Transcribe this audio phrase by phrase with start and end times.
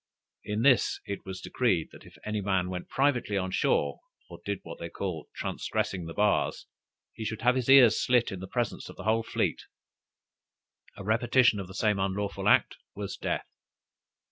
[0.43, 3.99] In this it was decreed, that if any man went privately on shore,
[4.31, 6.65] or did what they called "transgressing the bars,"
[7.13, 9.61] he should have his ears slit in the presence of the whole fleet;
[10.97, 13.45] a repetition of the same unlawful act, was death!